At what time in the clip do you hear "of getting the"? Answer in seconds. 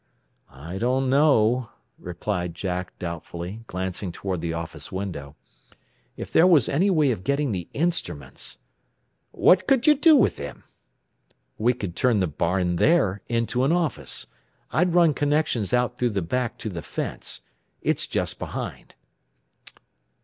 7.11-7.69